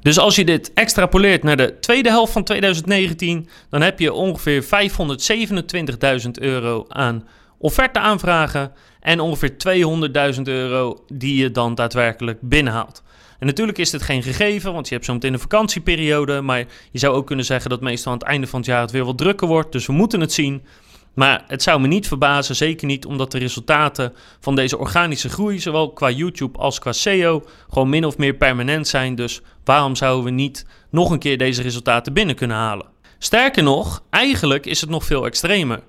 Dus 0.00 0.18
als 0.18 0.36
je 0.36 0.44
dit 0.44 0.72
extrapoleert 0.72 1.42
naar 1.42 1.56
de 1.56 1.78
tweede 1.78 2.08
helft 2.08 2.32
van 2.32 2.44
2019, 2.44 3.48
dan 3.68 3.80
heb 3.82 3.98
je 3.98 4.12
ongeveer 4.12 4.64
527.000 6.24 6.30
euro 6.32 6.84
aan 6.88 7.28
offerte-aanvragen 7.58 8.72
en 9.00 9.20
ongeveer 9.20 9.52
200.000 10.36 10.42
euro 10.42 11.04
die 11.12 11.36
je 11.36 11.50
dan 11.50 11.74
daadwerkelijk 11.74 12.38
binnenhaalt. 12.40 13.02
En 13.40 13.46
natuurlijk 13.46 13.78
is 13.78 13.90
dit 13.90 14.02
geen 14.02 14.22
gegeven, 14.22 14.72
want 14.72 14.88
je 14.88 14.94
hebt 14.94 15.06
zo 15.06 15.12
meteen 15.12 15.32
een 15.32 15.38
vakantieperiode. 15.38 16.40
Maar 16.40 16.64
je 16.90 16.98
zou 16.98 17.14
ook 17.14 17.26
kunnen 17.26 17.44
zeggen 17.44 17.70
dat 17.70 17.80
meestal 17.80 18.12
aan 18.12 18.18
het 18.18 18.26
einde 18.26 18.46
van 18.46 18.58
het 18.58 18.68
jaar 18.68 18.80
het 18.80 18.90
weer 18.90 19.04
wat 19.04 19.18
drukker 19.18 19.48
wordt. 19.48 19.72
Dus 19.72 19.86
we 19.86 19.92
moeten 19.92 20.20
het 20.20 20.32
zien. 20.32 20.62
Maar 21.14 21.44
het 21.46 21.62
zou 21.62 21.80
me 21.80 21.86
niet 21.86 22.08
verbazen, 22.08 22.56
zeker 22.56 22.86
niet 22.86 23.06
omdat 23.06 23.32
de 23.32 23.38
resultaten 23.38 24.12
van 24.40 24.54
deze 24.54 24.78
organische 24.78 25.28
groei, 25.28 25.60
zowel 25.60 25.92
qua 25.92 26.10
YouTube 26.10 26.58
als 26.58 26.78
qua 26.78 26.92
SEO, 26.92 27.44
gewoon 27.70 27.88
min 27.88 28.04
of 28.04 28.16
meer 28.16 28.34
permanent 28.34 28.88
zijn. 28.88 29.14
Dus 29.14 29.40
waarom 29.64 29.96
zouden 29.96 30.24
we 30.24 30.30
niet 30.30 30.66
nog 30.90 31.10
een 31.10 31.18
keer 31.18 31.38
deze 31.38 31.62
resultaten 31.62 32.12
binnen 32.12 32.34
kunnen 32.34 32.56
halen? 32.56 32.86
Sterker 33.18 33.62
nog, 33.62 34.02
eigenlijk 34.10 34.66
is 34.66 34.80
het 34.80 34.90
nog 34.90 35.04
veel 35.04 35.26
extremer. 35.26 35.80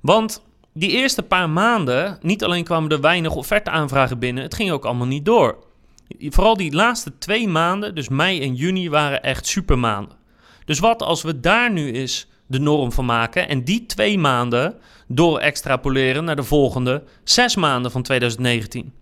Want 0.00 0.42
die 0.72 0.90
eerste 0.90 1.22
paar 1.22 1.50
maanden, 1.50 2.18
niet 2.20 2.44
alleen 2.44 2.64
kwamen 2.64 2.90
er 2.90 3.00
weinig 3.00 3.34
offerte-aanvragen 3.34 4.18
binnen, 4.18 4.42
het 4.42 4.54
ging 4.54 4.70
ook 4.70 4.84
allemaal 4.84 5.06
niet 5.06 5.24
door. 5.24 5.65
Vooral 6.08 6.56
die 6.56 6.72
laatste 6.72 7.18
twee 7.18 7.48
maanden, 7.48 7.94
dus 7.94 8.08
mei 8.08 8.42
en 8.42 8.54
juni, 8.54 8.90
waren 8.90 9.22
echt 9.22 9.46
supermaanden. 9.46 10.16
Dus 10.64 10.78
wat 10.78 11.02
als 11.02 11.22
we 11.22 11.40
daar 11.40 11.72
nu 11.72 11.92
eens 11.92 12.28
de 12.46 12.58
norm 12.58 12.92
van 12.92 13.04
maken 13.04 13.48
en 13.48 13.64
die 13.64 13.86
twee 13.86 14.18
maanden 14.18 14.74
door 15.08 15.38
extrapoleren 15.38 16.24
naar 16.24 16.36
de 16.36 16.42
volgende 16.42 17.02
zes 17.24 17.56
maanden 17.56 17.90
van 17.90 18.02
2019? 18.02 18.92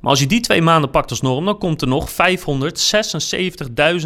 Maar 0.00 0.10
als 0.10 0.20
je 0.20 0.26
die 0.26 0.40
twee 0.40 0.62
maanden 0.62 0.90
pakt 0.90 1.10
als 1.10 1.20
norm, 1.20 1.44
dan 1.44 1.58
komt 1.58 1.82
er 1.82 1.88
nog 1.88 2.10
576.000 2.10 2.16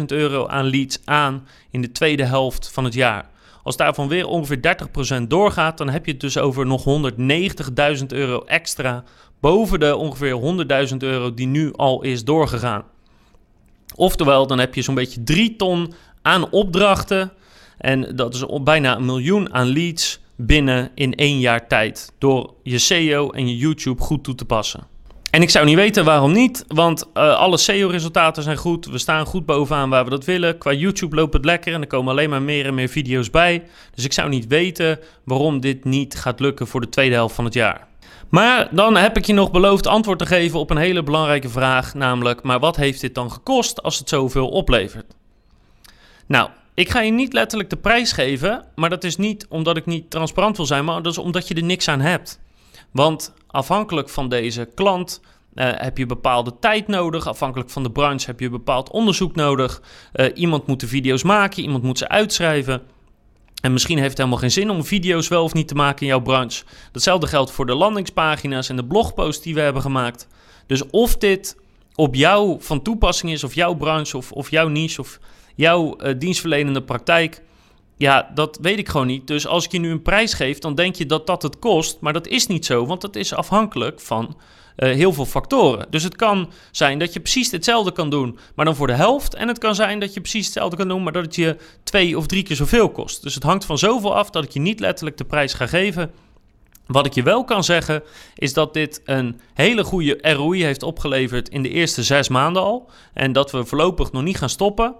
euro 0.05 0.47
aan 0.47 0.65
leads 0.65 0.99
aan 1.05 1.47
in 1.71 1.81
de 1.81 1.91
tweede 1.91 2.25
helft 2.25 2.71
van 2.73 2.83
het 2.83 2.93
jaar. 2.93 3.29
Als 3.63 3.77
daarvan 3.77 4.07
weer 4.07 4.27
ongeveer 4.27 4.77
30% 5.21 5.27
doorgaat, 5.27 5.77
dan 5.77 5.89
heb 5.89 6.05
je 6.05 6.11
het 6.11 6.21
dus 6.21 6.37
over 6.37 6.65
nog 6.65 6.83
190.000 7.99 8.05
euro 8.07 8.43
extra 8.45 9.03
boven 9.43 9.79
de 9.79 9.95
ongeveer 9.95 10.65
100.000 10.89 10.97
euro 10.97 11.33
die 11.33 11.47
nu 11.47 11.73
al 11.73 12.03
is 12.03 12.23
doorgegaan. 12.23 12.83
Oftewel, 13.95 14.47
dan 14.47 14.59
heb 14.59 14.75
je 14.75 14.81
zo'n 14.81 14.95
beetje 14.95 15.23
3 15.23 15.55
ton 15.55 15.93
aan 16.21 16.51
opdrachten. 16.51 17.31
En 17.77 18.15
dat 18.15 18.33
is 18.33 18.45
bijna 18.63 18.95
een 18.95 19.05
miljoen 19.05 19.53
aan 19.53 19.67
leads 19.67 20.19
binnen 20.35 20.91
in 20.95 21.15
één 21.15 21.39
jaar 21.39 21.67
tijd. 21.67 22.13
Door 22.17 22.53
je 22.63 22.77
SEO 22.77 23.29
en 23.29 23.47
je 23.47 23.57
YouTube 23.57 24.01
goed 24.01 24.23
toe 24.23 24.35
te 24.35 24.45
passen. 24.45 24.87
En 25.29 25.41
ik 25.41 25.49
zou 25.49 25.65
niet 25.65 25.75
weten 25.75 26.05
waarom 26.05 26.31
niet, 26.31 26.65
want 26.67 27.03
uh, 27.13 27.35
alle 27.35 27.57
SEO-resultaten 27.57 28.43
zijn 28.43 28.57
goed. 28.57 28.85
We 28.85 28.97
staan 28.97 29.25
goed 29.25 29.45
bovenaan 29.45 29.89
waar 29.89 30.03
we 30.03 30.09
dat 30.09 30.25
willen. 30.25 30.57
Qua 30.57 30.73
YouTube 30.73 31.15
loopt 31.15 31.33
het 31.33 31.45
lekker 31.45 31.73
en 31.73 31.81
er 31.81 31.87
komen 31.87 32.11
alleen 32.11 32.29
maar 32.29 32.41
meer 32.41 32.65
en 32.65 32.73
meer 32.73 32.89
video's 32.89 33.29
bij. 33.29 33.63
Dus 33.95 34.05
ik 34.05 34.13
zou 34.13 34.29
niet 34.29 34.47
weten 34.47 34.99
waarom 35.23 35.59
dit 35.59 35.83
niet 35.83 36.15
gaat 36.15 36.39
lukken 36.39 36.67
voor 36.67 36.81
de 36.81 36.89
tweede 36.89 37.15
helft 37.15 37.35
van 37.35 37.45
het 37.45 37.53
jaar. 37.53 37.91
Maar 38.33 38.67
dan 38.71 38.95
heb 38.95 39.17
ik 39.17 39.25
je 39.25 39.33
nog 39.33 39.51
beloofd 39.51 39.87
antwoord 39.87 40.19
te 40.19 40.25
geven 40.25 40.59
op 40.59 40.69
een 40.69 40.77
hele 40.77 41.03
belangrijke 41.03 41.49
vraag, 41.49 41.93
namelijk: 41.93 42.43
maar 42.43 42.59
wat 42.59 42.75
heeft 42.75 43.01
dit 43.01 43.15
dan 43.15 43.31
gekost 43.31 43.83
als 43.83 43.99
het 43.99 44.09
zoveel 44.09 44.49
oplevert? 44.49 45.15
Nou, 46.25 46.49
ik 46.73 46.89
ga 46.89 47.01
je 47.01 47.11
niet 47.11 47.33
letterlijk 47.33 47.69
de 47.69 47.77
prijs 47.77 48.11
geven, 48.11 48.65
maar 48.75 48.89
dat 48.89 49.03
is 49.03 49.17
niet 49.17 49.45
omdat 49.49 49.77
ik 49.77 49.85
niet 49.85 50.09
transparant 50.09 50.57
wil 50.57 50.65
zijn, 50.65 50.85
maar 50.85 51.01
dat 51.01 51.11
is 51.11 51.17
omdat 51.17 51.47
je 51.47 51.55
er 51.55 51.63
niks 51.63 51.87
aan 51.87 52.01
hebt. 52.01 52.39
Want 52.91 53.33
afhankelijk 53.47 54.09
van 54.09 54.29
deze 54.29 54.69
klant 54.75 55.21
uh, 55.55 55.71
heb 55.75 55.97
je 55.97 56.05
bepaalde 56.05 56.53
tijd 56.59 56.87
nodig. 56.87 57.27
Afhankelijk 57.27 57.69
van 57.69 57.83
de 57.83 57.91
branche 57.91 58.25
heb 58.25 58.39
je 58.39 58.49
bepaald 58.49 58.91
onderzoek 58.91 59.35
nodig. 59.35 59.81
Uh, 60.13 60.25
iemand 60.33 60.67
moet 60.67 60.79
de 60.79 60.87
video's 60.87 61.23
maken, 61.23 61.63
iemand 61.63 61.83
moet 61.83 61.97
ze 61.97 62.07
uitschrijven. 62.07 62.81
En 63.63 63.71
misschien 63.71 63.97
heeft 63.97 64.09
het 64.09 64.17
helemaal 64.17 64.39
geen 64.39 64.51
zin 64.51 64.69
om 64.69 64.85
video's 64.85 65.27
wel 65.27 65.43
of 65.43 65.53
niet 65.53 65.67
te 65.67 65.75
maken 65.75 66.01
in 66.01 66.07
jouw 66.07 66.21
branche. 66.21 66.63
Datzelfde 66.91 67.27
geldt 67.27 67.51
voor 67.51 67.65
de 67.65 67.75
landingspagina's 67.75 68.69
en 68.69 68.75
de 68.75 68.85
blogposts 68.85 69.43
die 69.43 69.53
we 69.53 69.61
hebben 69.61 69.81
gemaakt. 69.81 70.27
Dus 70.67 70.89
of 70.89 71.17
dit 71.17 71.57
op 71.95 72.15
jou 72.15 72.57
van 72.59 72.81
toepassing 72.81 73.31
is, 73.31 73.43
of 73.43 73.53
jouw 73.53 73.73
branche, 73.73 74.17
of, 74.17 74.31
of 74.31 74.49
jouw 74.49 74.67
niche, 74.67 75.01
of 75.01 75.19
jouw 75.55 75.97
uh, 76.01 76.13
dienstverlenende 76.17 76.81
praktijk 76.81 77.41
ja, 77.97 78.31
dat 78.33 78.57
weet 78.61 78.77
ik 78.77 78.89
gewoon 78.89 79.07
niet. 79.07 79.27
Dus 79.27 79.47
als 79.47 79.65
ik 79.65 79.71
je 79.71 79.79
nu 79.79 79.91
een 79.91 80.01
prijs 80.01 80.33
geef, 80.33 80.59
dan 80.59 80.75
denk 80.75 80.95
je 80.95 81.05
dat 81.05 81.27
dat 81.27 81.41
het 81.41 81.59
kost. 81.59 81.97
Maar 81.99 82.13
dat 82.13 82.27
is 82.27 82.47
niet 82.47 82.65
zo, 82.65 82.85
want 82.85 83.01
dat 83.01 83.15
is 83.15 83.33
afhankelijk 83.33 83.99
van 83.99 84.37
uh, 84.77 84.93
heel 84.93 85.13
veel 85.13 85.25
factoren. 85.25 85.87
Dus 85.89 86.03
het 86.03 86.15
kan 86.15 86.51
zijn 86.71 86.99
dat 86.99 87.13
je 87.13 87.19
precies 87.19 87.51
hetzelfde 87.51 87.91
kan 87.91 88.09
doen, 88.09 88.37
maar 88.55 88.65
dan 88.65 88.75
voor 88.75 88.87
de 88.87 88.93
helft. 88.93 89.33
En 89.33 89.47
het 89.47 89.57
kan 89.57 89.75
zijn 89.75 89.99
dat 89.99 90.13
je 90.13 90.21
precies 90.21 90.45
hetzelfde 90.45 90.77
kan 90.77 90.87
doen, 90.87 91.03
maar 91.03 91.13
dat 91.13 91.25
het 91.25 91.35
je 91.35 91.57
twee 91.83 92.17
of 92.17 92.27
drie 92.27 92.43
keer 92.43 92.55
zoveel 92.55 92.89
kost. 92.89 93.23
Dus 93.23 93.35
het 93.35 93.43
hangt 93.43 93.65
van 93.65 93.77
zoveel 93.77 94.15
af 94.15 94.29
dat 94.29 94.43
ik 94.43 94.51
je 94.51 94.59
niet 94.59 94.79
letterlijk 94.79 95.17
de 95.17 95.25
prijs 95.25 95.53
ga 95.53 95.67
geven. 95.67 96.11
Wat 96.85 97.05
ik 97.05 97.13
je 97.13 97.23
wel 97.23 97.43
kan 97.43 97.63
zeggen, 97.63 98.03
is 98.35 98.53
dat 98.53 98.73
dit 98.73 99.01
een 99.05 99.39
hele 99.53 99.83
goede 99.83 100.17
ROI 100.21 100.63
heeft 100.63 100.83
opgeleverd 100.83 101.49
in 101.49 101.63
de 101.63 101.69
eerste 101.69 102.03
zes 102.03 102.27
maanden 102.27 102.61
al. 102.61 102.89
En 103.13 103.33
dat 103.33 103.51
we 103.51 103.65
voorlopig 103.65 104.11
nog 104.11 104.23
niet 104.23 104.37
gaan 104.37 104.49
stoppen. 104.49 104.95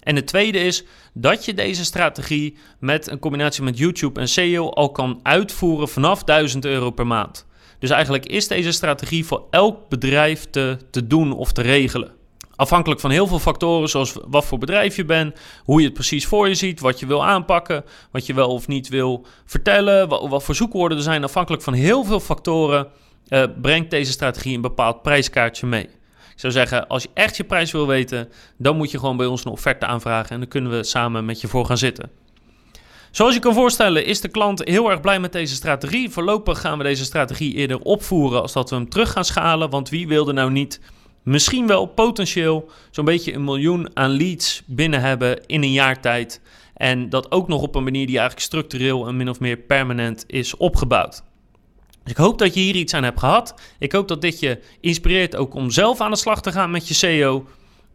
En 0.00 0.16
het 0.16 0.26
tweede 0.26 0.58
is 0.58 0.84
dat 1.14 1.44
je 1.44 1.54
deze 1.54 1.84
strategie 1.84 2.56
met 2.78 3.10
een 3.10 3.18
combinatie 3.18 3.62
met 3.62 3.78
YouTube 3.78 4.20
en 4.20 4.28
SEO 4.28 4.70
al 4.70 4.90
kan 4.90 5.20
uitvoeren 5.22 5.88
vanaf 5.88 6.24
1000 6.24 6.64
euro 6.64 6.90
per 6.90 7.06
maand. 7.06 7.46
Dus 7.78 7.90
eigenlijk 7.90 8.26
is 8.26 8.48
deze 8.48 8.72
strategie 8.72 9.24
voor 9.24 9.46
elk 9.50 9.88
bedrijf 9.88 10.46
te, 10.50 10.76
te 10.90 11.06
doen 11.06 11.32
of 11.32 11.52
te 11.52 11.62
regelen. 11.62 12.16
Afhankelijk 12.56 13.00
van 13.00 13.10
heel 13.10 13.26
veel 13.26 13.38
factoren, 13.38 13.88
zoals 13.88 14.16
wat 14.28 14.44
voor 14.44 14.58
bedrijf 14.58 14.96
je 14.96 15.04
bent, 15.04 15.38
hoe 15.64 15.80
je 15.80 15.84
het 15.84 15.94
precies 15.94 16.26
voor 16.26 16.48
je 16.48 16.54
ziet, 16.54 16.80
wat 16.80 17.00
je 17.00 17.06
wil 17.06 17.24
aanpakken, 17.24 17.84
wat 18.10 18.26
je 18.26 18.34
wel 18.34 18.48
of 18.48 18.66
niet 18.66 18.88
wil 18.88 19.26
vertellen, 19.44 20.08
wat, 20.08 20.44
voor 20.44 20.54
zoekwoorden 20.54 20.98
er 20.98 21.04
zijn. 21.04 21.24
Afhankelijk 21.24 21.62
van 21.62 21.72
heel 21.72 22.04
veel 22.04 22.20
factoren 22.20 22.88
uh, 23.28 23.44
brengt 23.60 23.90
deze 23.90 24.12
strategie 24.12 24.54
een 24.54 24.60
bepaald 24.60 25.02
prijskaartje 25.02 25.66
mee. 25.66 25.88
Zou 26.38 26.52
zeggen, 26.52 26.88
als 26.88 27.02
je 27.02 27.08
echt 27.14 27.36
je 27.36 27.44
prijs 27.44 27.72
wil 27.72 27.86
weten, 27.86 28.28
dan 28.56 28.76
moet 28.76 28.90
je 28.90 28.98
gewoon 28.98 29.16
bij 29.16 29.26
ons 29.26 29.44
een 29.44 29.50
offerte 29.50 29.86
aanvragen 29.86 30.30
en 30.30 30.38
dan 30.38 30.48
kunnen 30.48 30.70
we 30.70 30.84
samen 30.84 31.24
met 31.24 31.40
je 31.40 31.48
voor 31.48 31.66
gaan 31.66 31.78
zitten. 31.78 32.10
Zoals 33.10 33.34
je 33.34 33.40
kan 33.40 33.54
voorstellen 33.54 34.04
is 34.04 34.20
de 34.20 34.28
klant 34.28 34.64
heel 34.64 34.90
erg 34.90 35.00
blij 35.00 35.20
met 35.20 35.32
deze 35.32 35.54
strategie. 35.54 36.10
Voorlopig 36.10 36.60
gaan 36.60 36.78
we 36.78 36.84
deze 36.84 37.04
strategie 37.04 37.54
eerder 37.54 37.80
opvoeren 37.80 38.42
als 38.42 38.52
dat 38.52 38.70
we 38.70 38.76
hem 38.76 38.88
terug 38.88 39.12
gaan 39.12 39.24
schalen. 39.24 39.70
Want 39.70 39.88
wie 39.88 40.08
wilde 40.08 40.32
nou 40.32 40.50
niet 40.50 40.80
misschien 41.22 41.66
wel 41.66 41.86
potentieel 41.86 42.70
zo'n 42.90 43.04
beetje 43.04 43.32
een 43.32 43.44
miljoen 43.44 43.96
aan 43.96 44.10
leads 44.10 44.62
binnen 44.66 45.00
hebben 45.00 45.46
in 45.46 45.62
een 45.62 45.72
jaar 45.72 46.00
tijd. 46.00 46.40
En 46.74 47.08
dat 47.08 47.32
ook 47.32 47.48
nog 47.48 47.62
op 47.62 47.74
een 47.74 47.84
manier 47.84 48.06
die 48.06 48.18
eigenlijk 48.18 48.46
structureel 48.46 49.06
en 49.06 49.16
min 49.16 49.28
of 49.28 49.40
meer 49.40 49.56
permanent 49.56 50.24
is 50.26 50.56
opgebouwd. 50.56 51.22
Ik 52.08 52.16
hoop 52.16 52.38
dat 52.38 52.54
je 52.54 52.60
hier 52.60 52.74
iets 52.74 52.94
aan 52.94 53.02
hebt 53.02 53.18
gehad. 53.18 53.54
Ik 53.78 53.92
hoop 53.92 54.08
dat 54.08 54.20
dit 54.20 54.40
je 54.40 54.58
inspireert 54.80 55.36
ook 55.36 55.54
om 55.54 55.70
zelf 55.70 56.00
aan 56.00 56.10
de 56.10 56.16
slag 56.16 56.42
te 56.42 56.52
gaan 56.52 56.70
met 56.70 56.88
je 56.88 56.94
SEO. 56.94 57.46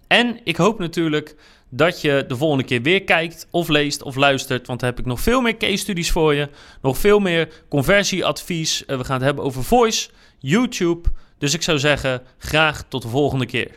En 0.07 0.39
ik 0.43 0.55
hoop 0.55 0.79
natuurlijk 0.79 1.35
dat 1.69 2.01
je 2.01 2.25
de 2.27 2.35
volgende 2.35 2.63
keer 2.63 2.81
weer 2.81 3.03
kijkt 3.03 3.47
of 3.51 3.67
leest 3.67 4.03
of 4.03 4.15
luistert. 4.15 4.67
Want 4.67 4.79
dan 4.79 4.89
heb 4.89 4.99
ik 4.99 5.05
nog 5.05 5.19
veel 5.19 5.41
meer 5.41 5.57
case 5.57 5.77
studies 5.77 6.11
voor 6.11 6.33
je. 6.33 6.49
Nog 6.81 6.97
veel 6.97 7.19
meer 7.19 7.63
conversieadvies. 7.69 8.85
Eh, 8.85 8.97
we 8.97 9.03
gaan 9.03 9.15
het 9.15 9.25
hebben 9.25 9.43
over 9.43 9.63
voice, 9.63 10.09
YouTube. 10.39 11.09
Dus 11.37 11.53
ik 11.53 11.61
zou 11.61 11.79
zeggen, 11.79 12.21
graag 12.37 12.83
tot 12.87 13.01
de 13.01 13.07
volgende 13.07 13.45
keer. 13.45 13.71